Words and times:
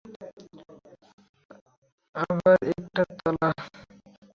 আবার 2.15 2.57
একটা 2.71 3.03
তালা। 3.17 3.49